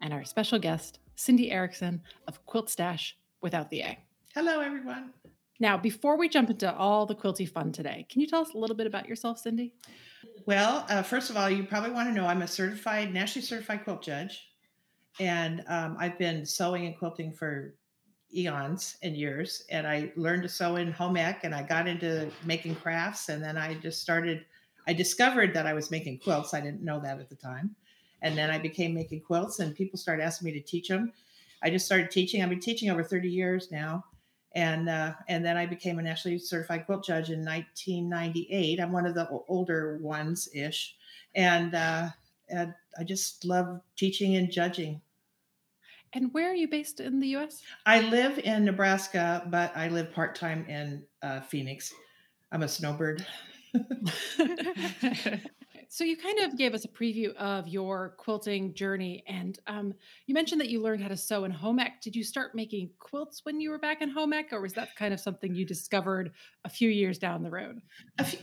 [0.00, 3.98] And our special guest, Cindy Erickson of Quilt Stash without the A.
[4.34, 5.12] Hello, everyone.
[5.58, 8.58] Now, before we jump into all the quilty fun today, can you tell us a
[8.58, 9.74] little bit about yourself, Cindy?
[10.46, 13.84] Well, uh, first of all, you probably want to know I'm a certified, nationally certified
[13.84, 14.46] quilt judge.
[15.18, 17.74] And um, I've been sewing and quilting for
[18.34, 19.64] eons and years.
[19.70, 23.28] And I learned to sew in home ec and I got into making crafts.
[23.28, 24.46] And then I just started,
[24.86, 26.54] I discovered that I was making quilts.
[26.54, 27.76] I didn't know that at the time.
[28.22, 31.12] And then I became making quilts and people started asking me to teach them.
[31.62, 32.42] I just started teaching.
[32.42, 34.04] I've been teaching over 30 years now
[34.52, 38.80] and uh, and then I became a nationally certified quilt judge in 1998.
[38.80, 40.96] I'm one of the older ones ish,
[41.34, 42.08] and, uh,
[42.48, 45.00] and I just love teaching and judging.
[46.12, 47.62] And where are you based in the U.S.?
[47.86, 51.94] I live in Nebraska, but I live part time in uh, Phoenix.
[52.50, 53.24] I'm a snowbird.
[55.92, 59.92] So you kind of gave us a preview of your quilting journey, and um,
[60.26, 62.00] you mentioned that you learned how to sew in home ec.
[62.00, 64.94] Did you start making quilts when you were back in home ec, or was that
[64.94, 66.30] kind of something you discovered
[66.64, 67.80] a few years down the road?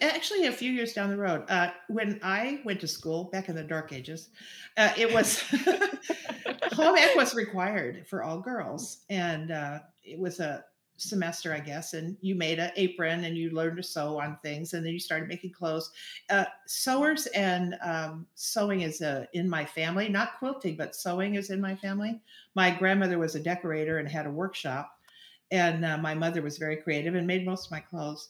[0.01, 1.45] Actually, a few years down the road.
[1.47, 4.29] Uh, when I went to school back in the dark ages,
[4.75, 5.39] uh, it was
[6.73, 10.65] home ec was required for all girls, and uh, it was a
[10.97, 14.73] semester, I guess, and you made an apron and you learned to sew on things,
[14.73, 15.91] and then you started making clothes.
[16.29, 21.49] Uh, sewers and um, sewing is uh, in my family, not quilting, but sewing is
[21.49, 22.19] in my family.
[22.55, 24.99] My grandmother was a decorator and had a workshop,
[25.51, 28.29] and uh, my mother was very creative and made most of my clothes.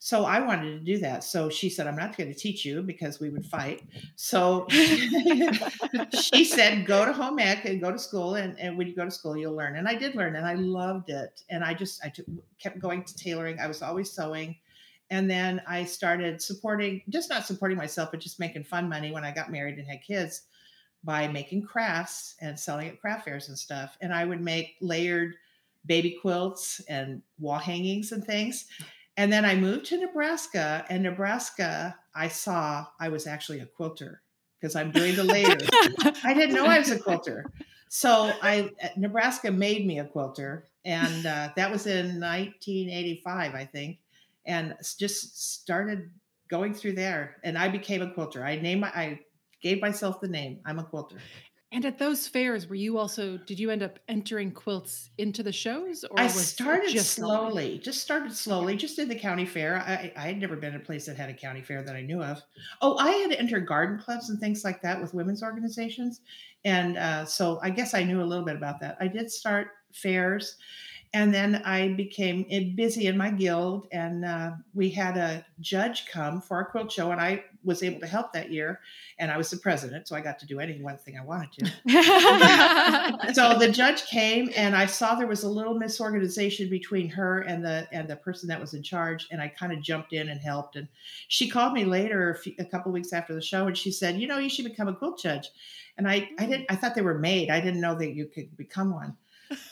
[0.00, 1.24] So I wanted to do that.
[1.24, 3.82] So she said, I'm not going to teach you because we would fight.
[4.14, 8.36] So she said, go to home ec and go to school.
[8.36, 9.76] And, and when you go to school, you'll learn.
[9.76, 11.42] And I did learn and I loved it.
[11.50, 12.12] And I just, I
[12.60, 13.58] kept going to tailoring.
[13.58, 14.56] I was always sewing.
[15.10, 19.24] And then I started supporting, just not supporting myself, but just making fun money when
[19.24, 20.42] I got married and had kids
[21.02, 23.96] by making crafts and selling at craft fairs and stuff.
[24.00, 25.34] And I would make layered
[25.86, 28.66] baby quilts and wall hangings and things.
[29.18, 34.22] And then I moved to Nebraska, and Nebraska, I saw I was actually a quilter
[34.60, 35.68] because I'm doing the layers.
[36.22, 37.44] I didn't know I was a quilter.
[37.88, 43.98] So I Nebraska made me a quilter, and uh, that was in 1985, I think,
[44.46, 46.10] and just started
[46.48, 47.38] going through there.
[47.42, 48.44] And I became a quilter.
[48.44, 49.18] I named my, I
[49.60, 50.60] gave myself the name.
[50.64, 51.16] I'm a quilter.
[51.70, 55.52] And at those fairs, were you also did you end up entering quilts into the
[55.52, 56.02] shows?
[56.02, 59.76] Or I started just slowly, just started slowly, just did the county fair.
[59.76, 62.00] I, I had never been in a place that had a county fair that I
[62.00, 62.42] knew of.
[62.80, 66.22] Oh, I had entered garden clubs and things like that with women's organizations,
[66.64, 68.96] and uh, so I guess I knew a little bit about that.
[68.98, 70.56] I did start fairs,
[71.12, 76.06] and then I became eh, busy in my guild, and uh, we had a judge
[76.06, 78.80] come for our quilt show, and I was able to help that year.
[79.20, 81.52] And I was the president, so I got to do any one thing I wanted
[81.58, 81.72] to.
[83.34, 87.64] so the judge came, and I saw there was a little misorganization between her and
[87.64, 90.40] the and the person that was in charge, and I kind of jumped in and
[90.40, 90.76] helped.
[90.76, 90.88] And
[91.28, 94.18] she called me later, a, few, a couple weeks after the show, and she said,
[94.18, 95.50] "You know, you should become a quilt judge."
[95.96, 96.48] And I, I mm.
[96.48, 96.66] didn't.
[96.70, 97.50] I thought they were made.
[97.50, 99.16] I didn't know that you could become one.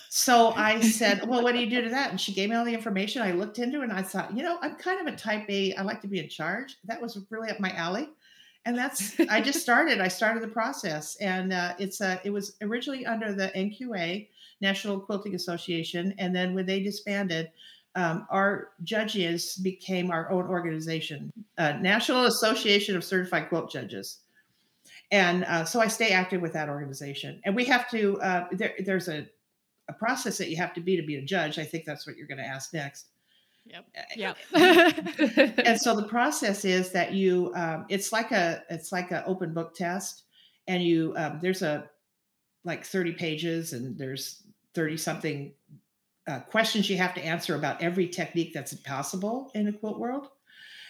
[0.09, 2.11] So I said, Well, what do you do to that?
[2.11, 3.23] And she gave me all the information.
[3.23, 5.75] I looked into it and I thought, you know, I'm kind of a type A.
[5.75, 6.77] I like to be in charge.
[6.85, 8.09] That was really up my alley.
[8.65, 10.01] And that's, I just started.
[10.01, 11.17] I started the process.
[11.17, 14.29] And uh, it's a, it was originally under the NQA,
[14.61, 16.15] National Quilting Association.
[16.19, 17.51] And then when they disbanded,
[17.95, 24.19] um, our judges became our own organization, uh, National Association of Certified Quilt Judges.
[25.11, 27.41] And uh, so I stay active with that organization.
[27.45, 29.27] And we have to, uh, there, there's a
[29.89, 31.59] a process that you have to be to be a judge.
[31.59, 33.07] I think that's what you're going to ask next.
[33.67, 33.85] Yep.
[34.17, 34.37] Yep.
[35.65, 39.53] and so the process is that you, um, it's like a, it's like an open
[39.53, 40.23] book test,
[40.69, 41.89] and you, um, there's a
[42.65, 44.43] like 30 pages, and there's
[44.75, 45.53] 30 something
[46.29, 50.29] uh, questions you have to answer about every technique that's possible in a quilt world,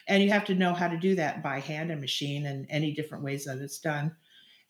[0.08, 2.92] and you have to know how to do that by hand and machine and any
[2.92, 4.14] different ways that it's done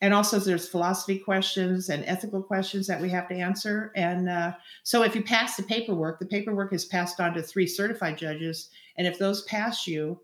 [0.01, 3.93] and also there's philosophy questions and ethical questions that we have to answer.
[3.97, 4.53] And uh,
[4.83, 8.71] so if you pass the paperwork the paperwork is passed on to three certified judges.
[8.97, 10.21] And if those pass you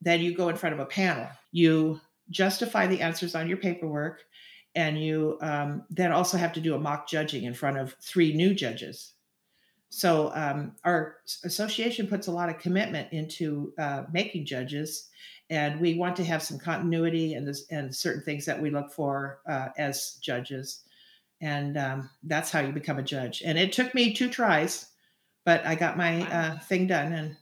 [0.00, 1.28] then you go in front of a panel.
[1.52, 4.24] You justify the answers on your paperwork
[4.74, 8.32] and you um, then also have to do a mock judging in front of three
[8.32, 9.12] new judges.
[9.90, 15.10] So um, our association puts a lot of commitment into uh, making judges,
[15.52, 18.90] and we want to have some continuity and this, and certain things that we look
[18.90, 20.80] for uh, as judges,
[21.42, 23.42] and um, that's how you become a judge.
[23.44, 24.88] And it took me two tries,
[25.44, 27.36] but I got my uh, thing done, and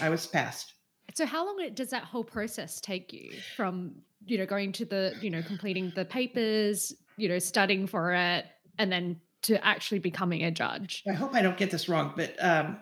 [0.00, 0.74] I was passed.
[1.14, 5.14] So how long does that whole process take you from you know going to the
[5.20, 8.46] you know completing the papers, you know studying for it,
[8.78, 11.02] and then to actually becoming a judge?
[11.10, 12.76] I hope I don't get this wrong, but um,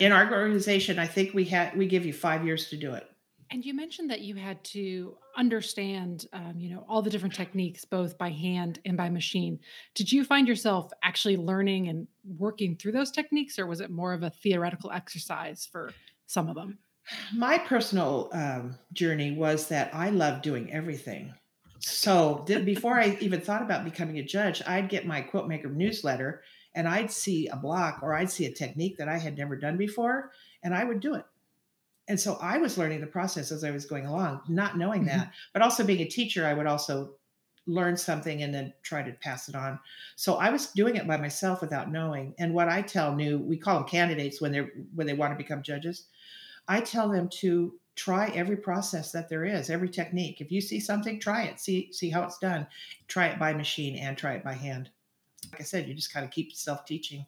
[0.00, 3.06] in our organization, I think we had we give you five years to do it.
[3.52, 7.84] And you mentioned that you had to understand, um, you know, all the different techniques,
[7.84, 9.60] both by hand and by machine.
[9.94, 12.08] Did you find yourself actually learning and
[12.38, 15.92] working through those techniques, or was it more of a theoretical exercise for
[16.26, 16.78] some of them?
[17.34, 21.34] My personal um, journey was that I love doing everything.
[21.80, 26.42] So before I even thought about becoming a judge, I'd get my quilt maker newsletter
[26.74, 29.76] and I'd see a block or I'd see a technique that I had never done
[29.76, 30.30] before
[30.62, 31.24] and I would do it.
[32.08, 35.18] And so I was learning the process as I was going along, not knowing mm-hmm.
[35.18, 37.14] that, but also being a teacher, I would also
[37.66, 39.78] learn something and then try to pass it on.
[40.16, 42.34] So I was doing it by myself without knowing.
[42.38, 45.36] And what I tell new, we call them candidates when they're when they want to
[45.36, 46.06] become judges.
[46.68, 50.40] I tell them to try every process that there is, every technique.
[50.40, 51.60] If you see something, try it.
[51.60, 52.66] See see how it's done.
[53.06, 54.90] Try it by machine and try it by hand.
[55.52, 57.26] Like I said, you just kind of keep self teaching.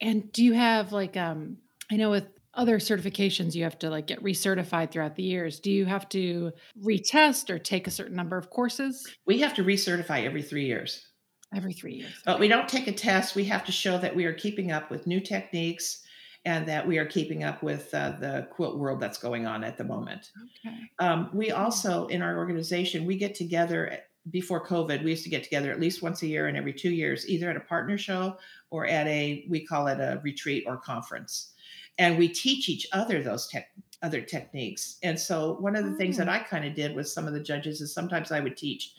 [0.00, 1.58] And do you have like um
[1.90, 2.26] I know with
[2.56, 5.60] other certifications you have to like get recertified throughout the years.
[5.60, 6.52] Do you have to
[6.82, 9.06] retest or take a certain number of courses?
[9.26, 11.06] We have to recertify every 3 years.
[11.54, 12.12] Every 3 years.
[12.24, 13.34] But we don't take a test.
[13.34, 16.04] We have to show that we are keeping up with new techniques
[16.44, 19.78] and that we are keeping up with uh, the quilt world that's going on at
[19.78, 20.30] the moment.
[20.66, 20.76] Okay.
[20.98, 23.98] Um, we also, in our organization, we get together
[24.30, 25.02] before COVID.
[25.02, 27.50] We used to get together at least once a year and every two years, either
[27.50, 28.36] at a partner show
[28.70, 31.52] or at a we call it a retreat or conference,
[31.98, 33.68] and we teach each other those tech
[34.02, 34.98] other techniques.
[35.02, 36.32] And so one of the things that oh.
[36.32, 38.92] I kind of did with some of the judges is sometimes I would teach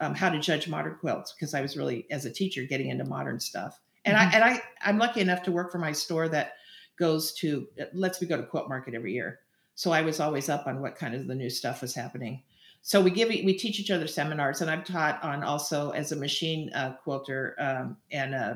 [0.00, 3.04] um, how to judge modern quilts because I was really as a teacher getting into
[3.04, 3.80] modern stuff.
[4.04, 4.28] And mm-hmm.
[4.28, 6.54] I and I I'm lucky enough to work for my store that
[7.00, 9.40] goes to lets me go to quilt market every year
[9.74, 12.42] so i was always up on what kind of the new stuff was happening
[12.82, 16.16] so we give we teach each other seminars and i've taught on also as a
[16.16, 18.54] machine uh, quilter um, and uh,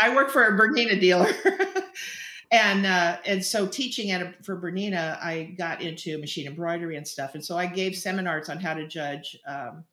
[0.00, 1.32] i work for a bernina dealer
[2.52, 7.06] and uh, and so teaching at a, for bernina i got into machine embroidery and
[7.06, 7.34] stuff.
[7.34, 9.84] And so i gave seminars on how to judge um,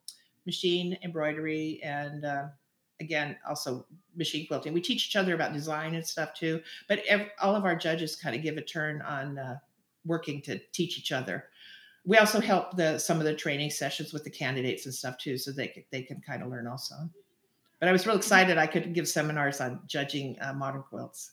[0.45, 2.45] machine embroidery and uh,
[2.99, 3.85] again also
[4.15, 4.73] machine quilting.
[4.73, 8.15] We teach each other about design and stuff too but every, all of our judges
[8.15, 9.57] kind of give a turn on uh,
[10.05, 11.45] working to teach each other.
[12.05, 15.37] We also help the some of the training sessions with the candidates and stuff too
[15.37, 16.95] so they, they can kind of learn also.
[17.79, 21.31] But i was real excited i could give seminars on judging uh, modern quilts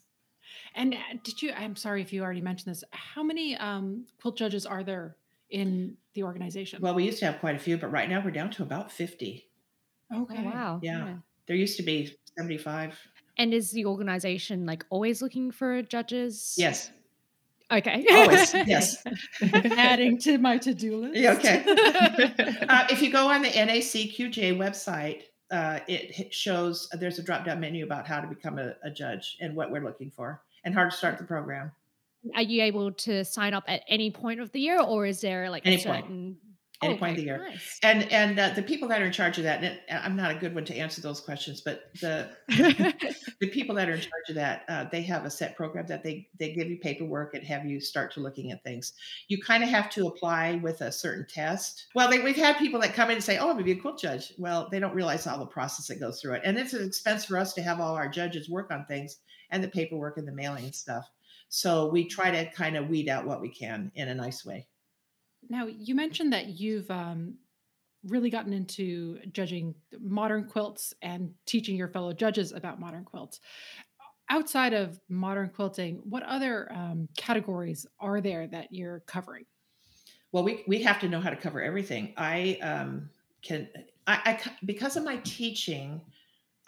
[0.75, 4.37] and uh, did you i'm sorry if you already mentioned this how many um, quilt
[4.37, 5.17] judges are there
[5.51, 8.31] in the organization well we used to have quite a few but right now we're
[8.31, 9.47] down to about 50
[10.15, 11.07] okay oh, wow yeah.
[11.07, 11.15] yeah.
[11.51, 12.97] There used to be 75.
[13.37, 16.55] And is the organization like always looking for judges?
[16.57, 16.93] Yes.
[17.73, 18.07] Okay.
[18.09, 18.55] Always.
[18.69, 19.03] Yes.
[19.43, 21.17] Adding to my to do list.
[21.17, 21.65] Yeah, okay.
[22.69, 27.59] uh, if you go on the NACQJ website, uh, it shows there's a drop down
[27.59, 30.85] menu about how to become a, a judge and what we're looking for and how
[30.85, 31.73] to start the program.
[32.35, 35.49] Are you able to sign up at any point of the year or is there
[35.49, 36.37] like any a certain point
[36.83, 37.47] any point of the year.
[37.49, 37.79] Nice.
[37.83, 40.35] And and uh, the people that are in charge of that, and I'm not a
[40.35, 42.31] good one to answer those questions, but the
[43.41, 46.03] the people that are in charge of that, uh, they have a set program that
[46.03, 48.95] they they give you paperwork and have you start to looking at things.
[49.29, 51.87] You kind of have to apply with a certain test.
[51.95, 53.77] Well, they, we've had people that come in and say, "Oh, I'm gonna be a
[53.77, 56.73] quilt judge." Well, they don't realize all the process that goes through it, and it's
[56.73, 59.19] an expense for us to have all our judges work on things
[59.51, 61.11] and the paperwork and the mailing and stuff.
[61.49, 64.67] So we try to kind of weed out what we can in a nice way.
[65.49, 67.35] Now, you mentioned that you've um,
[68.05, 73.41] really gotten into judging modern quilts and teaching your fellow judges about modern quilts.
[74.29, 79.45] Outside of modern quilting, what other um, categories are there that you're covering?
[80.33, 82.15] Well, we, we have to know how to cover everything.
[82.17, 83.11] I um,
[83.43, 83.69] can,
[84.07, 86.01] I, I, because of my teaching,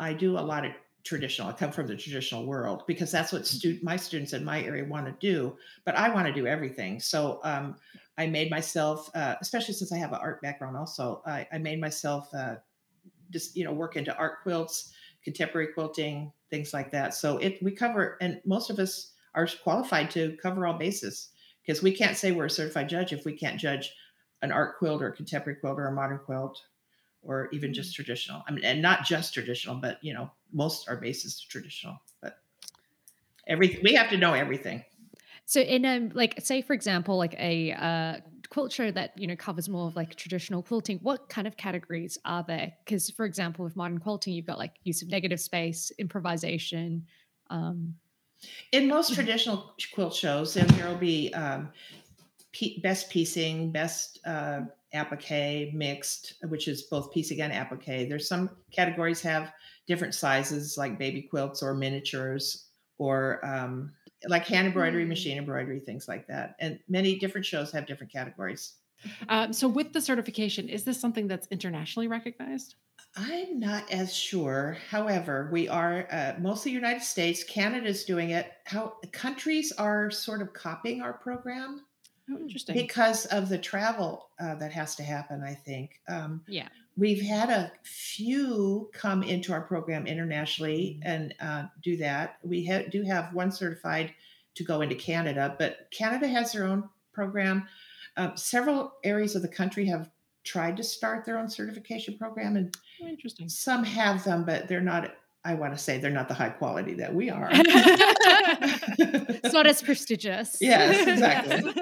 [0.00, 0.72] I do a lot of
[1.04, 1.48] traditional.
[1.48, 4.84] I come from the traditional world because that's what stu- my students in my area
[4.84, 5.56] want to do.
[5.84, 7.00] But I want to do everything.
[7.00, 7.76] So um,
[8.18, 11.80] I made myself, uh, especially since I have an art background, also I, I made
[11.80, 12.56] myself uh,
[13.30, 14.92] just you know work into art quilts,
[15.24, 17.14] contemporary quilting, things like that.
[17.14, 21.30] So it we cover, and most of us are qualified to cover all bases
[21.66, 23.92] because we can't say we're a certified judge if we can't judge
[24.42, 26.60] an art quilt or a contemporary quilt or a modern quilt
[27.22, 28.42] or even just traditional.
[28.46, 32.00] I mean, and not just traditional, but you know, most our base is traditional.
[32.20, 32.38] But
[33.46, 34.84] everything we have to know everything.
[35.44, 38.16] So in a like say for example like a uh,
[38.48, 42.18] quilt show that you know covers more of like traditional quilting, what kind of categories
[42.24, 42.72] are there?
[42.84, 47.06] Because for example with modern quilting, you've got like use of negative space, improvisation.
[47.50, 47.94] Um,
[48.72, 51.68] in most traditional quilt shows, and there will be um,
[52.82, 54.62] best piecing, best uh,
[54.94, 58.08] applique, mixed, which is both piecing and applique.
[58.08, 59.52] There's some categories have
[59.86, 62.68] different sizes, like baby quilts or miniatures,
[62.98, 63.92] or um,
[64.28, 65.08] like hand embroidery, mm.
[65.08, 66.54] machine embroidery, things like that.
[66.60, 68.74] And many different shows have different categories.
[69.28, 72.76] Um, so, with the certification, is this something that's internationally recognized?
[73.16, 74.78] I'm not as sure.
[74.88, 77.44] However, we are uh, mostly United States.
[77.44, 78.52] Canada's doing it.
[78.64, 81.82] How countries are sort of copying our program.
[82.30, 82.76] Oh, interesting.
[82.76, 86.00] Because of the travel uh, that has to happen, I think.
[86.08, 86.68] Um, yeah.
[86.96, 91.08] We've had a few come into our program internationally mm-hmm.
[91.08, 92.36] and uh, do that.
[92.42, 94.14] We ha- do have one certified
[94.54, 97.66] to go into Canada, but Canada has their own program.
[98.16, 100.10] Uh, several areas of the country have
[100.44, 103.48] tried to start their own certification program, and oh, interesting.
[103.48, 105.14] Some have them, but they're not.
[105.44, 107.48] I want to say they're not the high quality that we are.
[107.52, 110.58] it's not as prestigious.
[110.60, 111.74] Yes, exactly.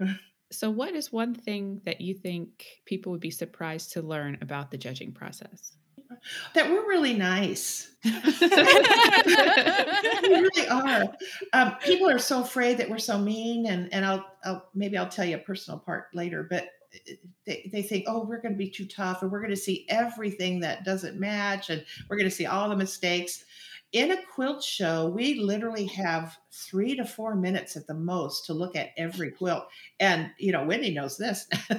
[0.52, 4.70] so, what is one thing that you think people would be surprised to learn about
[4.70, 5.78] the judging process?
[6.54, 7.90] That we're really nice.
[8.04, 8.12] we
[10.28, 11.06] really are.
[11.52, 15.08] Um, people are so afraid that we're so mean, and and I'll, I'll maybe I'll
[15.08, 16.68] tell you a personal part later, but
[17.46, 19.86] they, they think, oh, we're going to be too tough and we're going to see
[19.88, 23.44] everything that doesn't match and we're going to see all the mistakes.
[23.92, 28.52] In a quilt show, we literally have three to four minutes at the most to
[28.52, 29.64] look at every quilt.
[29.98, 31.48] And, you know, Wendy knows this.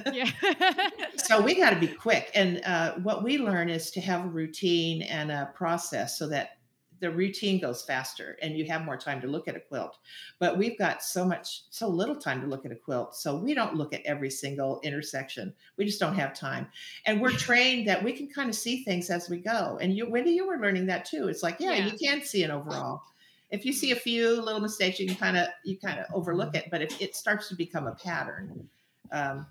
[1.30, 2.32] So we got to be quick.
[2.34, 6.56] And uh, what we learn is to have a routine and a process so that
[7.00, 9.98] the routine goes faster and you have more time to look at a quilt.
[10.38, 13.16] But we've got so much, so little time to look at a quilt.
[13.16, 15.52] So we don't look at every single intersection.
[15.76, 16.68] We just don't have time.
[17.06, 19.78] And we're trained that we can kind of see things as we go.
[19.80, 21.28] And you, Wendy, you were learning that too.
[21.28, 21.86] It's like, yeah, yeah.
[21.86, 23.02] you can see an overall.
[23.50, 26.54] If you see a few little mistakes, you can kind of you kind of overlook
[26.54, 26.68] it.
[26.70, 28.68] But if it starts to become a pattern,
[29.10, 29.46] um,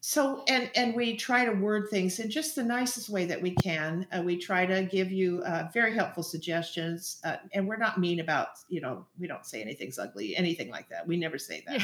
[0.00, 3.50] so and and we try to word things in just the nicest way that we
[3.56, 7.98] can uh, we try to give you uh, very helpful suggestions uh, and we're not
[7.98, 11.06] mean about you know we don't say anything's ugly anything like that.
[11.06, 11.82] We never say that.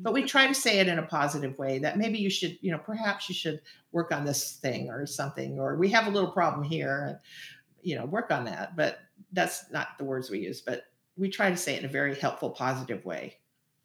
[0.00, 2.70] But we try to say it in a positive way that maybe you should you
[2.70, 3.60] know perhaps you should
[3.90, 7.18] work on this thing or something or we have a little problem here and
[7.82, 8.76] you know work on that.
[8.76, 9.00] But
[9.32, 10.84] that's not the words we use but
[11.16, 13.36] we try to say it in a very helpful positive way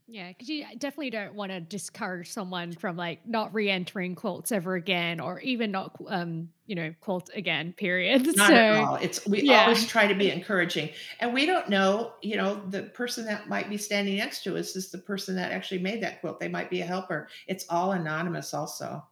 [0.08, 4.76] yeah, because you definitely don't want to discourage someone from like not re-entering quilts ever
[4.76, 7.74] again, or even not, um, you know, quilt again.
[7.74, 8.26] Period.
[8.36, 8.96] Not so, at all.
[8.96, 9.64] It's we yeah.
[9.64, 12.14] always try to be encouraging, and we don't know.
[12.22, 15.52] You know, the person that might be standing next to us is the person that
[15.52, 16.40] actually made that quilt.
[16.40, 17.30] They might be a helper.
[17.48, 19.04] It's all anonymous, also.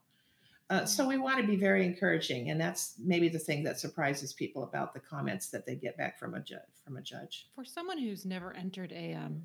[0.68, 4.32] Uh, so we want to be very encouraging, and that's maybe the thing that surprises
[4.32, 6.60] people about the comments that they get back from a judge.
[6.84, 9.42] From a judge, for someone who's never entered a um,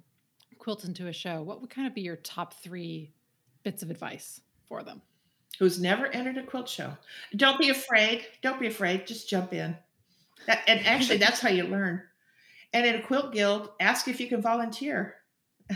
[0.57, 3.13] quilt into a show, what would kind of be your top three
[3.63, 5.01] bits of advice for them?
[5.59, 6.95] Who's never entered a quilt show?
[7.35, 8.25] Don't be afraid.
[8.41, 9.07] Don't be afraid.
[9.07, 9.75] Just jump in.
[10.45, 12.03] That, and actually, that's how you learn.
[12.73, 15.15] And in a quilt guild, ask if you can volunteer.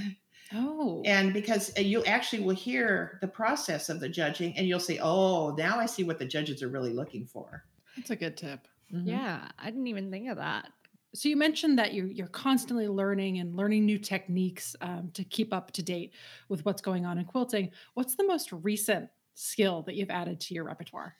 [0.53, 1.01] Oh.
[1.05, 4.99] And because uh, you actually will hear the process of the judging and you'll say,
[5.01, 7.63] oh, now I see what the judges are really looking for.
[7.95, 8.67] That's a good tip.
[8.93, 9.07] Mm-hmm.
[9.07, 10.67] Yeah, I didn't even think of that.
[11.13, 15.53] So you mentioned that you, you're constantly learning and learning new techniques um, to keep
[15.53, 16.13] up to date
[16.47, 17.71] with what's going on in quilting.
[17.95, 21.15] What's the most recent skill that you've added to your repertoire?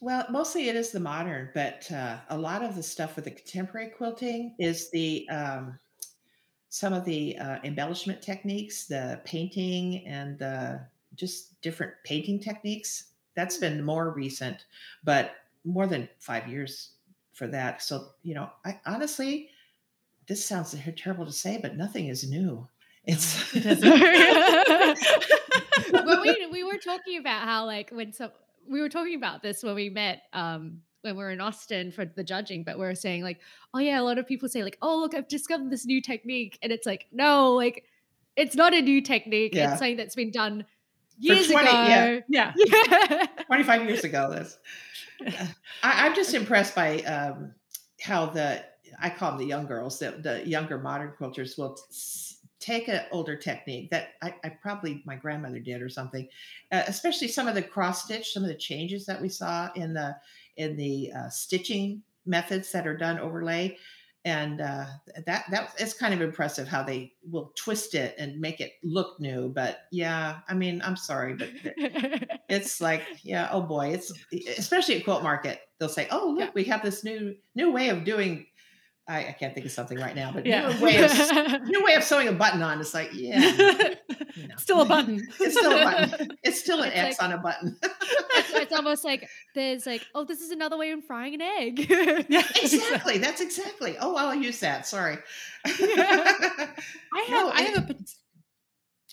[0.00, 3.32] Well, mostly it is the modern, but uh, a lot of the stuff with the
[3.32, 5.78] contemporary quilting is the um,
[6.68, 10.80] some of the uh, embellishment techniques, the painting, and the
[11.16, 13.12] just different painting techniques.
[13.34, 14.66] That's been more recent,
[15.02, 15.32] but
[15.64, 16.92] more than five years
[17.38, 17.80] for that.
[17.82, 19.48] So, you know, I honestly,
[20.26, 22.66] this sounds terrible to say, but nothing is new.
[23.04, 23.54] It's
[25.92, 28.30] well, we we were talking about how like when so
[28.68, 32.04] we were talking about this when we met um when we are in Austin for
[32.04, 33.38] the judging, but we are saying like,
[33.72, 36.58] oh yeah, a lot of people say like, oh look, I've discovered this new technique,
[36.60, 37.84] and it's like, no, like
[38.36, 39.54] it's not a new technique.
[39.54, 39.70] Yeah.
[39.70, 40.66] It's something that's been done
[41.18, 41.74] years 20, ago.
[41.76, 42.52] Yeah, yeah.
[42.56, 43.26] yeah.
[43.46, 44.30] twenty five years ago.
[44.30, 44.58] This
[45.82, 47.54] I, am just impressed by um,
[48.00, 48.64] how the
[49.00, 51.78] I call them the young girls, the, the younger modern quilters will
[52.60, 56.28] take an older technique that I, I, probably my grandmother did or something,
[56.72, 59.94] uh, especially some of the cross stitch, some of the changes that we saw in
[59.94, 60.16] the
[60.56, 63.76] in the uh, stitching methods that are done overlay
[64.24, 64.86] and uh,
[65.26, 69.18] that that it's kind of impressive how they will twist it and make it look
[69.20, 69.48] new.
[69.48, 71.48] But yeah, I mean, I'm sorry, but
[72.48, 74.12] it's like, yeah, oh boy, it's
[74.58, 75.60] especially at quilt market.
[75.78, 76.50] They'll say, "Oh, look, yeah.
[76.54, 78.46] we have this new new way of doing
[79.08, 80.68] I, I, can't think of something right now, but yeah.
[80.68, 82.78] new way of new way of sewing a button on.
[82.78, 83.40] It's like, yeah,
[84.34, 84.56] you know.
[84.58, 85.26] still a button.
[85.40, 86.28] it's still a button.
[86.42, 87.76] It's still an it's X like, on a button.
[87.82, 91.86] it's, it's, almost like there's like, oh, this is another way of frying an egg.
[91.88, 93.16] yeah, exactly.
[93.16, 93.96] That's exactly.
[93.98, 94.86] Oh, I'll use that.
[94.86, 95.16] Sorry.
[95.64, 96.74] I
[97.28, 97.30] have.
[97.30, 97.96] No, I have a.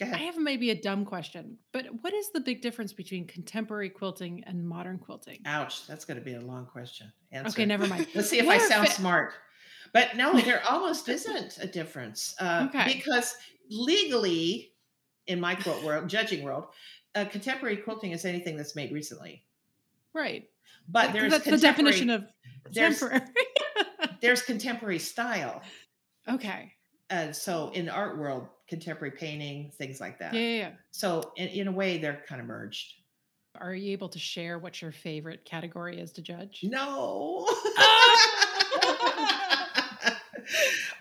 [0.01, 4.43] I have maybe a dumb question, but what is the big difference between contemporary quilting
[4.45, 5.39] and modern quilting?
[5.45, 7.13] Ouch, that's going to be a long question.
[7.31, 7.47] Answer.
[7.47, 8.07] Okay, never mind.
[8.13, 9.31] Let's see if what I sound smart.
[9.93, 12.93] But no, there almost isn't a difference uh, okay.
[12.93, 13.35] because
[13.69, 14.71] legally,
[15.27, 16.65] in my quilt world, judging world,
[17.15, 19.43] uh, contemporary quilting is anything that's made recently.
[20.13, 20.49] Right.
[20.87, 22.25] But there's that's the definition of
[22.63, 23.19] contemporary.
[23.19, 25.61] There's, there's contemporary style.
[26.27, 26.73] Okay.
[27.09, 30.33] And so in the art world, contemporary painting, things like that.
[30.33, 30.71] Yeah, yeah, yeah.
[30.91, 32.93] So in, in a way, they're kind of merged.
[33.59, 36.61] Are you able to share what your favorite category is to judge?
[36.63, 37.47] No.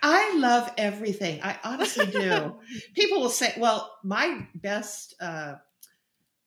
[0.01, 1.41] I love everything.
[1.43, 2.55] I honestly do.
[2.95, 5.55] People will say, well, my best uh,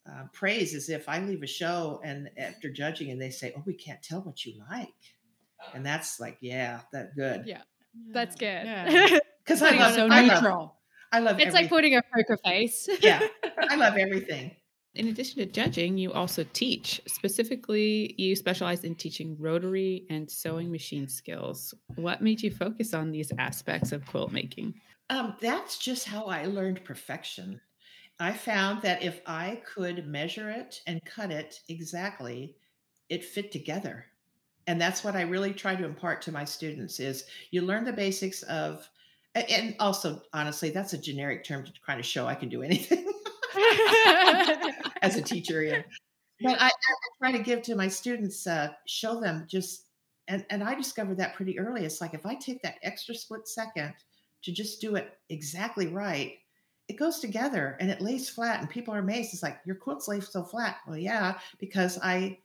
[0.08, 3.62] uh, praise is if I leave a show and after judging and they say, oh,
[3.66, 4.88] we can't tell what you like.
[5.74, 7.44] And that's like, yeah, that good.
[7.46, 7.62] Yeah,
[8.12, 9.20] that's good.
[9.44, 9.68] Because yeah.
[9.68, 10.18] I love so neutral.
[10.20, 10.70] I love,
[11.10, 11.52] I love it's everything.
[11.54, 12.86] like putting a poker face.
[13.00, 13.26] yeah,
[13.56, 14.54] I love everything.
[14.98, 17.00] In addition to judging, you also teach.
[17.06, 21.72] Specifically, you specialize in teaching rotary and sewing machine skills.
[21.94, 24.74] What made you focus on these aspects of quilt making?
[25.08, 27.60] Um, that's just how I learned perfection.
[28.18, 32.56] I found that if I could measure it and cut it exactly,
[33.08, 34.04] it fit together.
[34.66, 37.92] And that's what I really try to impart to my students is you learn the
[37.92, 38.88] basics of
[39.36, 43.07] and also honestly, that's a generic term to kind of show I can do anything.
[45.02, 45.62] as a teacher.
[45.62, 45.82] Yeah.
[46.40, 46.70] But I, I,
[47.18, 49.86] try to give to my students, uh, show them just,
[50.28, 51.84] and, and I discovered that pretty early.
[51.84, 53.92] It's like if I take that extra split second
[54.44, 56.34] to just do it exactly right,
[56.88, 59.34] it goes together and it lays flat, and people are amazed.
[59.34, 60.76] It's like your quilts lay so flat.
[60.86, 62.38] Well, yeah, because I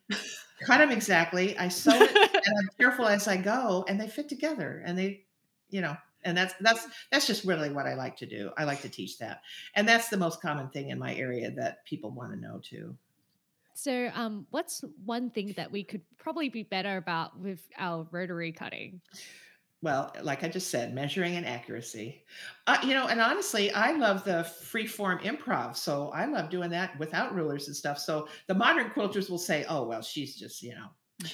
[0.66, 1.58] cut them exactly.
[1.58, 5.24] I sew it, and I'm careful as I go, and they fit together, and they,
[5.70, 8.52] you know, and that's that's that's just really what i like to do.
[8.58, 9.42] I like to teach that.
[9.76, 12.96] And that's the most common thing in my area that people want to know too.
[13.76, 18.52] So um, what's one thing that we could probably be better about with our rotary
[18.52, 19.02] cutting?
[19.82, 22.24] Well like i just said measuring and accuracy.
[22.68, 26.70] Uh, you know and honestly i love the free form improv so i love doing
[26.70, 28.00] that without rulers and stuff.
[28.00, 31.30] So the modern quilters will say oh well she's just you know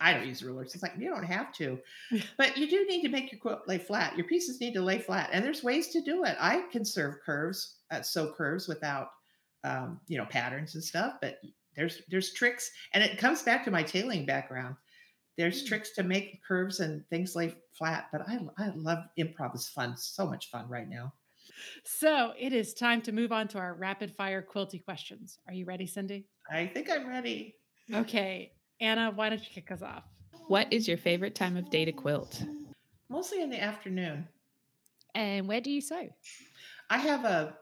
[0.00, 0.74] I don't use rulers.
[0.74, 1.78] It's like you don't have to,
[2.36, 4.16] but you do need to make your quilt lay flat.
[4.16, 6.36] Your pieces need to lay flat, and there's ways to do it.
[6.40, 9.08] I can serve curves, uh, sew curves without,
[9.64, 11.14] um, you know, patterns and stuff.
[11.20, 11.38] But
[11.76, 14.76] there's there's tricks, and it comes back to my tailing background.
[15.36, 15.68] There's mm.
[15.68, 18.06] tricks to make curves and things lay flat.
[18.12, 19.54] But I I love improv.
[19.54, 21.12] It's fun, so much fun right now.
[21.84, 25.38] So it is time to move on to our rapid fire quilty questions.
[25.46, 26.26] Are you ready, Cindy?
[26.50, 27.54] I think I'm ready.
[27.92, 28.52] Okay.
[28.80, 30.04] Anna, why don't you kick us off?
[30.48, 32.42] What is your favorite time of day to quilt?
[33.08, 34.26] Mostly in the afternoon.
[35.14, 36.08] And where do you sew?
[36.88, 37.56] I have a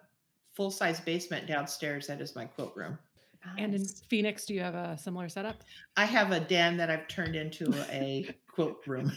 [0.55, 2.07] full size basement downstairs.
[2.07, 2.99] That is my quilt room.
[3.45, 3.55] Nice.
[3.59, 5.57] And in Phoenix, do you have a similar setup?
[5.97, 9.13] I have a den that I've turned into a quilt room.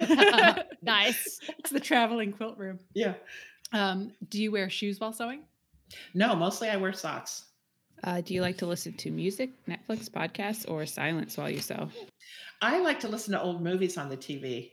[0.82, 1.40] nice.
[1.58, 2.80] It's the traveling quilt room.
[2.92, 3.14] Yeah.
[3.72, 5.44] Um, do you wear shoes while sewing?
[6.12, 7.44] No, mostly I wear socks.
[8.04, 11.88] Uh, do you like to listen to music, Netflix, podcasts, or silence while you sew?
[12.60, 14.72] I like to listen to old movies on the TV.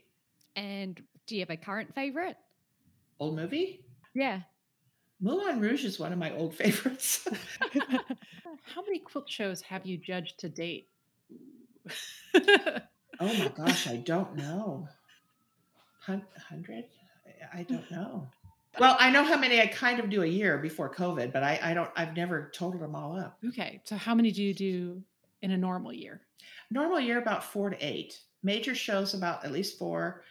[0.56, 2.36] And do you have a current favorite?
[3.20, 3.84] Old movie?
[4.14, 4.40] Yeah.
[5.20, 7.28] Moulin Rouge is one of my old favorites.
[8.62, 10.88] How many quilt shows have you judged to date?
[12.40, 12.80] oh
[13.20, 14.88] my gosh, I don't know.
[16.00, 16.84] Hundred?
[17.54, 18.28] I don't know.
[18.78, 21.58] Well, I know how many I kind of do a year before COVID, but I,
[21.62, 21.90] I don't.
[21.96, 23.38] I've never totaled them all up.
[23.48, 25.02] Okay, so how many do you do
[25.42, 26.22] in a normal year?
[26.70, 28.20] Normal year about four to eight.
[28.42, 30.22] Major shows about at least four.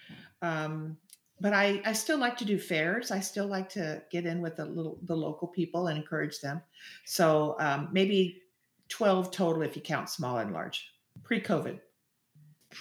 [0.41, 0.97] Um,
[1.41, 3.11] but I, I still like to do fairs.
[3.11, 6.61] I still like to get in with the little the local people and encourage them.
[7.05, 8.41] So um, maybe
[8.87, 10.93] twelve total if you count small and large.
[11.23, 11.79] Pre-COVID.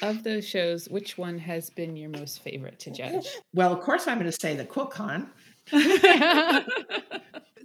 [0.03, 3.27] Of those shows, which one has been your most favorite to judge?
[3.55, 5.29] Well, of course, I'm going to say the QuiltCon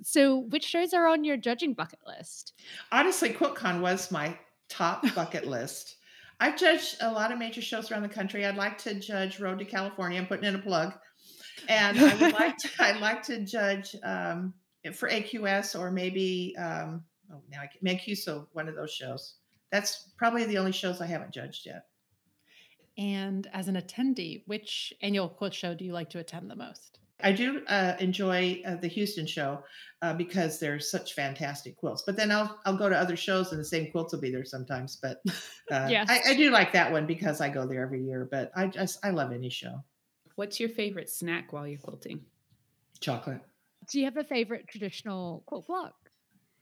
[0.04, 2.54] so, which shows are on your judging bucket list?
[2.92, 4.38] Honestly, QuiltCon was my
[4.70, 5.98] top bucket list.
[6.40, 8.46] I've judged a lot of major shows around the country.
[8.46, 10.20] I'd like to judge Road to California.
[10.20, 10.94] I'm putting in a plug,
[11.70, 12.70] and I would like to.
[12.80, 14.54] I'd like to judge um,
[14.94, 19.36] for AQS or maybe um, oh now I can, Mancuso, one of those shows.
[19.72, 21.86] That's probably the only shows I haven't judged yet.
[22.98, 27.00] And as an attendee, which annual quilt show do you like to attend the most?
[27.24, 29.64] I do uh, enjoy uh, the Houston show
[30.02, 32.04] uh, because there's such fantastic quilts.
[32.06, 34.46] But then I'll I'll go to other shows and the same quilts will be there
[34.46, 34.98] sometimes.
[35.02, 35.22] But
[35.72, 36.10] uh, Yes.
[36.10, 38.28] I, I do like that one because I go there every year.
[38.30, 39.84] But I just I love any show.
[40.36, 42.26] What's your favorite snack while you're quilting?
[43.00, 43.42] Chocolate.
[43.90, 45.94] Do you have a favorite traditional quilt block?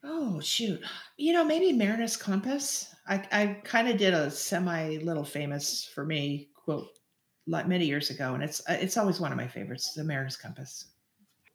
[0.03, 0.83] Oh shoot!
[1.17, 2.93] You know maybe Mariner's Compass.
[3.07, 7.00] I I kind of did a semi little famous for me quilt like
[7.47, 9.93] many years ago, and it's uh, it's always one of my favorites.
[9.93, 10.85] The Mariner's Compass.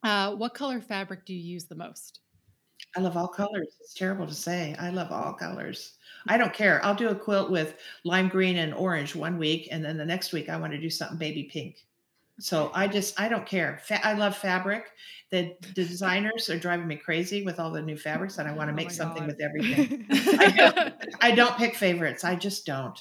[0.03, 2.20] Uh, what color fabric do you use the most?
[2.96, 3.68] I love all colors.
[3.81, 4.75] It's terrible to say.
[4.79, 5.94] I love all colors.
[6.29, 6.83] I don't care.
[6.85, 10.33] I'll do a quilt with lime green and orange one week, and then the next
[10.33, 11.85] week I want to do something baby pink.
[12.38, 13.81] So I just I don't care.
[13.85, 14.85] Fa- I love fabric.
[15.31, 18.68] The, the designers are driving me crazy with all the new fabrics, and I want
[18.68, 19.29] to Oh make my something God.
[19.29, 20.07] with everything.
[20.11, 22.22] I I don't pick favorites.
[22.25, 22.99] I just don't.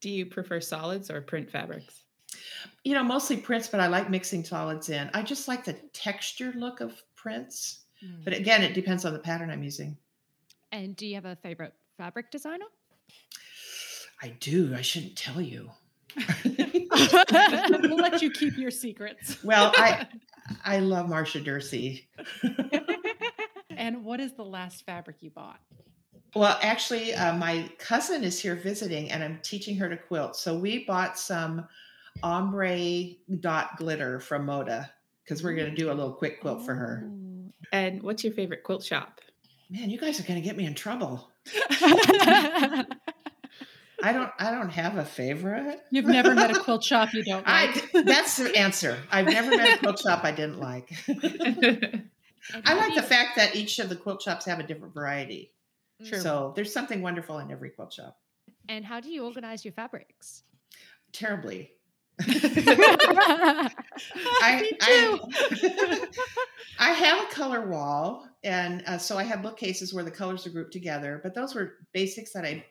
[0.00, 2.04] Do you prefer solids or print fabrics?
[2.84, 5.10] You know, mostly prints, but I like mixing solids in.
[5.14, 7.80] I just like the texture look of prints.
[8.24, 9.96] But again, it depends on the pattern I'm using.
[10.72, 12.64] and do you have a favorite fabric designer?
[14.22, 14.74] I do.
[14.74, 15.70] I shouldn't tell you.
[16.44, 19.42] we'll let you keep your secrets.
[19.44, 20.06] Well, I
[20.64, 22.02] I love Marcia Derse.
[23.76, 25.60] And what is the last fabric you bought?
[26.34, 30.36] Well, actually, uh, my cousin is here visiting, and I'm teaching her to quilt.
[30.36, 31.66] So we bought some
[32.22, 34.90] ombre dot glitter from Moda
[35.24, 37.10] because we're going to do a little quick quilt for her.
[37.72, 39.20] And what's your favorite quilt shop?
[39.70, 41.30] Man, you guys are going to get me in trouble.
[44.02, 44.30] I don't.
[44.38, 45.80] I don't have a favorite.
[45.90, 47.66] You've never met a quilt shop you don't I.
[47.66, 47.92] like.
[48.06, 48.98] That's the answer.
[49.10, 50.90] I've never met a quilt shop I didn't like.
[52.64, 55.52] I like the fact that each of the quilt shops have a different variety.
[56.02, 56.08] Mm.
[56.08, 56.18] True.
[56.18, 58.16] So there's something wonderful in every quilt shop.
[58.68, 60.44] And how do you organize your fabrics?
[61.12, 61.72] Terribly.
[62.28, 63.70] I,
[64.80, 65.20] I,
[66.78, 70.50] I, have a color wall, and uh, so I have bookcases where the colors are
[70.50, 71.20] grouped together.
[71.22, 72.64] But those were basics that I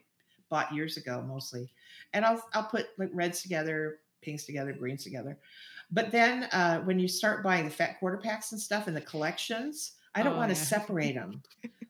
[0.50, 1.70] bought years ago, mostly.
[2.14, 5.38] And I'll I'll put like reds together, pinks together, greens together.
[5.92, 9.02] But then uh, when you start buying the fat quarter packs and stuff and the
[9.02, 10.64] collections, I don't Oh, want to yeah.
[10.64, 11.42] separate them.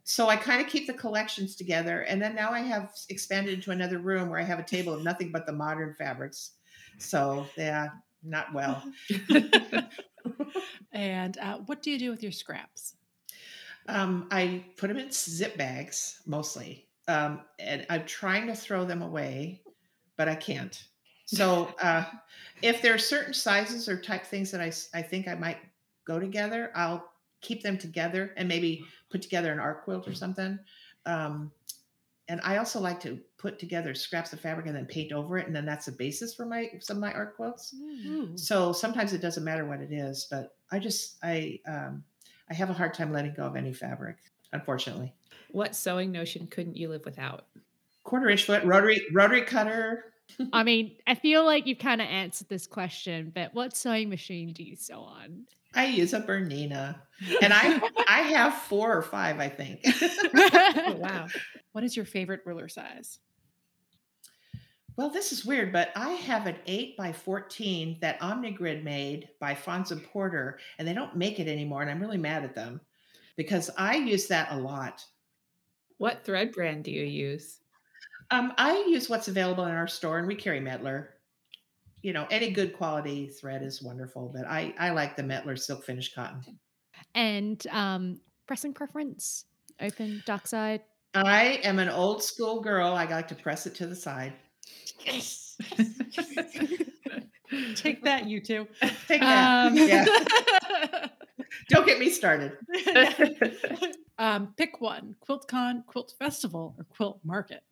[0.03, 3.71] So I kind of keep the collections together, and then now I have expanded into
[3.71, 6.51] another room where I have a table of nothing but the modern fabrics.
[6.99, 7.89] So yeah,
[8.23, 8.83] not well.
[10.91, 12.95] And uh, what do you do with your scraps?
[13.87, 19.01] Um, I put them in zip bags mostly, um, and I'm trying to throw them
[19.01, 19.61] away,
[20.17, 20.81] but I can't.
[21.25, 22.05] So uh,
[22.61, 25.57] if there are certain sizes or type things that I, I think I might
[26.05, 30.57] go together, I'll keep them together and maybe put together an art quilt or something.
[31.05, 31.51] Um,
[32.29, 35.47] and I also like to put together scraps of fabric and then paint over it,
[35.47, 37.75] and then that's the basis for my some of my art quilts.
[37.75, 38.37] Hmm.
[38.37, 42.03] So sometimes it doesn't matter what it is, but I just I um,
[42.49, 44.17] I have a hard time letting go of any fabric,
[44.53, 45.13] unfortunately.
[45.51, 47.47] what sewing notion couldn't you live without?
[48.03, 50.13] Quarter inch foot rotary rotary cutter.
[50.53, 54.53] I mean, I feel like you've kind of answered this question, but what sewing machine
[54.53, 55.45] do you sew on?
[55.73, 56.95] I use a Bernina,
[57.41, 59.81] and I I have four or five, I think.
[60.35, 61.27] Oh, wow.
[61.71, 63.19] What is your favorite ruler size?
[64.97, 69.55] well, this is weird, but I have an eight by fourteen that Omnigrid made by
[69.55, 72.81] Fons & Porter, and they don't make it anymore, and I'm really mad at them
[73.37, 75.05] because I use that a lot.
[75.99, 77.59] What thread brand do you use?
[78.31, 81.07] Um, I use what's available in our store, and we carry Mettler.
[82.01, 85.83] You know, any good quality thread is wonderful, but I I like the Mettler silk
[85.83, 86.41] finish cotton.
[87.15, 89.45] And um, pressing preference,
[89.81, 90.81] open, dark side.
[91.13, 92.93] I am an old school girl.
[92.93, 94.33] I like to press it to the side.
[95.05, 95.57] Yes.
[97.75, 98.67] Take that, you two.
[99.07, 99.67] Take that.
[99.67, 100.05] Um, yeah.
[101.69, 102.53] Don't get me started.
[104.19, 107.63] um, pick one: QuiltCon, Quilt Festival, or Quilt Market.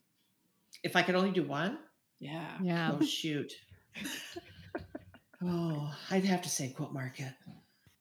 [0.83, 1.77] If I could only do one,
[2.19, 2.57] Yeah.
[2.61, 2.95] Yeah.
[2.99, 3.53] oh shoot.
[5.43, 7.31] Oh, I'd have to say quilt market.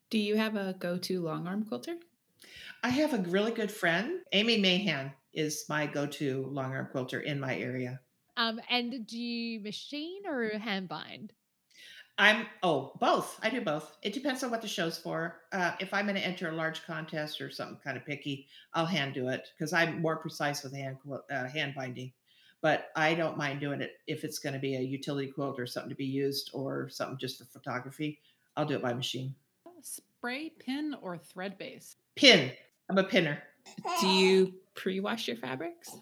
[0.09, 1.97] Do you have a go-to long arm quilter?
[2.83, 4.21] I have a really good friend.
[4.33, 8.01] Amy Mahan is my go-to long arm quilter in my area.
[8.37, 11.33] Um, and do you machine or hand bind?
[12.19, 13.39] I'm oh both.
[13.43, 13.99] I do both.
[14.03, 15.43] It depends on what the show's for.
[15.53, 18.87] Uh, if I'm going to enter a large contest or something kind of picky, I'll
[18.87, 20.97] hand do it because I'm more precise with hand
[21.31, 22.13] uh, hand binding.
[22.67, 25.69] But I don't mind doing it if it's going to be a utility quilt or
[25.69, 28.19] something to be used or something just for photography.
[28.57, 29.37] I'll do it by machine.
[29.83, 31.95] Spray, pin, or thread base?
[32.17, 32.51] Pin.
[32.91, 33.41] I'm a pinner.
[34.01, 35.97] Do you pre-wash your fabrics?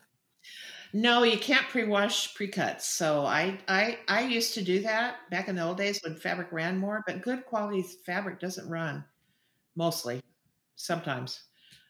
[0.95, 2.89] No, you can't pre-wash pre-cuts.
[2.89, 6.51] So I I I used to do that back in the old days when fabric
[6.51, 9.05] ran more, but good quality fabric doesn't run
[9.77, 10.23] mostly.
[10.77, 11.43] Sometimes.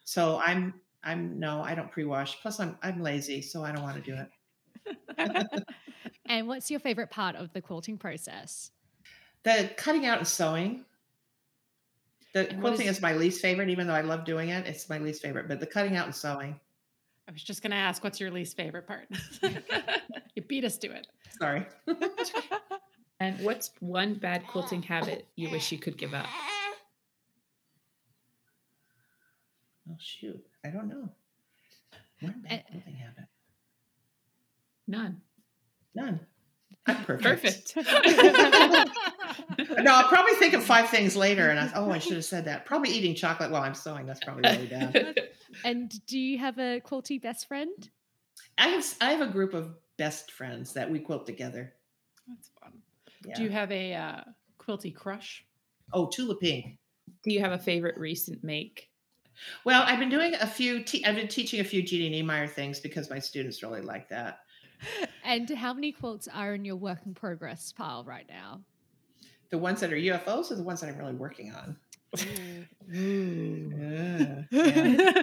[0.05, 2.41] So I'm I'm no, I don't pre-wash.
[2.43, 4.29] Plus I'm I'm lazy, so I don't want to do it.
[6.27, 8.71] and what's your favorite part of the quilting process?
[9.43, 10.85] The cutting out and sewing.
[12.33, 14.67] The And quilting is- is my least favorite, even though I love doing it.
[14.67, 16.59] It's my least favorite, but the cutting out and sewing.
[17.29, 19.09] I was just going to ask, what's your least favorite part?
[20.35, 21.07] you beat us to it.
[21.39, 21.67] Sorry.
[23.21, 26.27] And what's one bad quilting habit you wish you could give up?
[29.89, 30.45] Oh shoot.
[30.65, 31.09] I don't know.
[32.21, 32.63] One bad Eh.
[32.71, 33.25] quilting habit.
[34.87, 35.21] None.
[35.95, 36.21] None.
[36.87, 37.75] I'm perfect.
[37.75, 38.91] Perfect.
[39.59, 42.45] No, I'll probably think of five things later, and I oh, I should have said
[42.47, 42.67] that.
[42.67, 44.07] Probably eating chocolate while I'm sewing.
[44.07, 45.21] That's probably really bad.
[45.65, 47.91] and do you have a quilty best friend?
[48.59, 51.75] I have I have a group of best friends that we quilt together.
[52.29, 52.73] That's fun.
[53.27, 53.35] Yeah.
[53.35, 54.21] Do you have a uh,
[54.59, 55.45] quilty crush?
[55.93, 56.79] oh, Tula Pink.
[57.23, 58.91] Do you have a favorite recent make?
[59.65, 60.83] Well, I've been doing a few.
[60.83, 64.41] Te- I've been teaching a few Judy Niemeyer things because my students really like that.
[65.27, 68.61] And how many quilts are in your work in progress pile right now?
[69.49, 71.77] The ones that are UFOs are the ones that I'm really working on.
[72.93, 74.43] Yeah.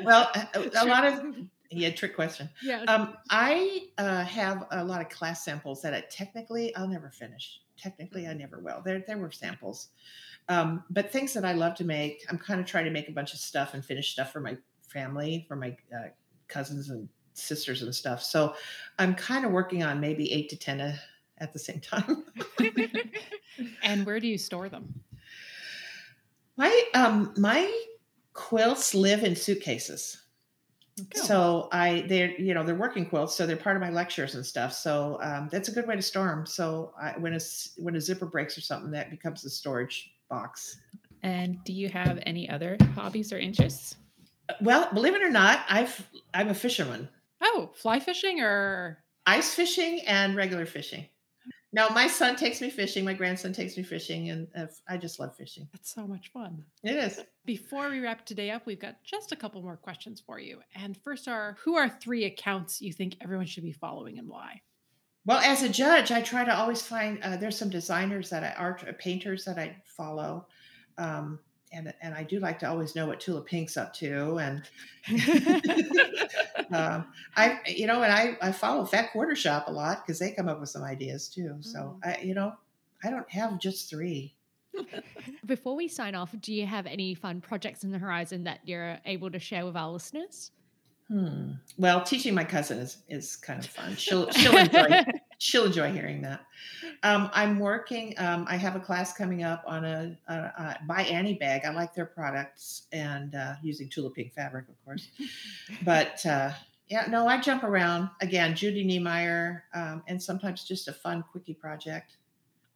[0.03, 1.35] Well, a, a lot of
[1.71, 2.49] yeah, trick question.
[2.61, 2.83] Yeah.
[2.87, 7.61] Um, I uh, have a lot of class samples that I, technically I'll never finish.
[7.77, 8.81] Technically, I never will.
[8.83, 9.89] There, there were samples,
[10.49, 12.25] um, but things that I love to make.
[12.29, 14.57] I'm kind of trying to make a bunch of stuff and finish stuff for my
[14.89, 16.09] family, for my uh,
[16.47, 18.23] cousins and sisters and stuff.
[18.23, 18.55] So
[18.99, 20.95] I'm kind of working on maybe eight to ten uh,
[21.39, 22.25] at the same time.
[23.83, 25.01] and where do you store them?
[26.61, 27.71] my um, my
[28.33, 30.17] quilts live in suitcases.
[31.15, 31.23] Cool.
[31.23, 34.45] So I, they're, you know, they're working quilts, so they're part of my lectures and
[34.45, 34.73] stuff.
[34.73, 36.45] So um, that's a good way to store them.
[36.45, 37.39] So I, when a
[37.77, 40.79] when a zipper breaks or something, that becomes a storage box.
[41.23, 43.95] And do you have any other hobbies or interests?
[44.61, 47.09] Well, believe it or not, I've I'm a fisherman,
[47.53, 51.05] Oh, fly fishing or ice fishing and regular fishing.
[51.73, 55.19] Now my son takes me fishing, my grandson takes me fishing, and uh, I just
[55.19, 55.69] love fishing.
[55.73, 56.63] it's so much fun.
[56.83, 57.21] It is.
[57.45, 60.59] Before we wrap today up, we've got just a couple more questions for you.
[60.75, 64.61] And first are who are three accounts you think everyone should be following and why?
[65.25, 68.51] Well, as a judge, I try to always find uh, there's some designers that I
[68.57, 70.47] art uh, painters that I follow,
[70.97, 71.39] um,
[71.73, 74.63] and and I do like to always know what Tula Pink's up to, and
[76.71, 80.31] um, I you know, and I I follow Fat Quarter Shop a lot because they
[80.31, 81.55] come up with some ideas too.
[81.61, 82.53] So I you know,
[83.03, 84.35] I don't have just three.
[85.45, 88.99] Before we sign off, do you have any fun projects in the horizon that you're
[89.05, 90.51] able to share with our listeners?
[91.07, 91.51] Hmm.
[91.77, 93.95] Well, teaching my cousin is is kind of fun.
[93.95, 95.03] She'll she'll enjoy
[95.41, 96.45] she'll enjoy hearing that.
[97.01, 98.13] Um, I'm working.
[98.19, 101.63] Um, I have a class coming up on a, a, a ByAnnie bag.
[101.65, 105.07] I like their products and uh, using Tula Pink fabric, of course.
[105.83, 106.51] but uh,
[106.89, 108.55] yeah, no, I jump around again.
[108.55, 112.17] Judy Niemeyer, um, and sometimes just a fun quickie project.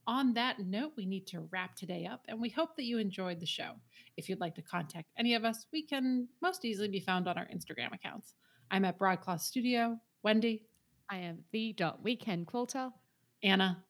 [0.08, 3.39] On that note, we need to wrap today up, and we hope that you enjoyed
[3.39, 3.73] the show.
[4.17, 7.38] If you'd like to contact any of us, we can most easily be found on
[7.38, 8.34] our Instagram accounts.
[8.71, 9.99] I'm at Broadcloth Studio.
[10.23, 10.63] Wendy,
[11.10, 12.89] I am the dot weekend quilter.
[13.44, 13.84] Anna,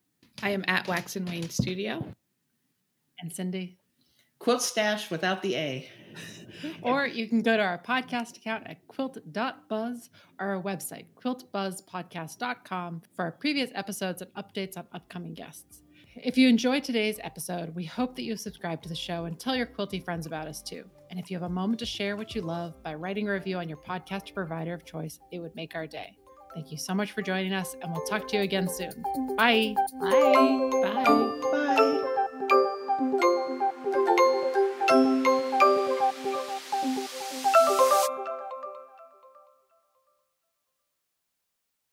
[0.43, 2.05] I am at Wax and Wane Studio.
[3.19, 3.77] and Cindy.
[4.39, 5.89] Quilt stash without the A.
[6.81, 13.25] Or you can go to our podcast account at quilt.buzz or our website, quiltbuzzpodcast.com, for
[13.25, 15.81] our previous episodes and updates on upcoming guests.
[16.15, 19.53] If you enjoyed today's episode, we hope that you subscribe to the show and tell
[19.55, 20.85] your quilty friends about us too.
[21.09, 23.57] And if you have a moment to share what you love by writing a review
[23.57, 26.15] on your podcast provider of choice, it would make our day.
[26.55, 29.03] Thank you so much for joining us, and we'll talk to you again soon.
[29.35, 29.75] Bye.
[29.99, 30.69] Bye.
[30.71, 31.39] Bye.
[31.51, 31.84] Bye.